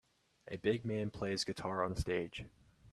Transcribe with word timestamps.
A 0.47 0.57
big 0.57 0.83
man 0.83 1.11
plays 1.11 1.43
guitar 1.43 1.83
on 1.85 1.95
stage. 1.95 2.45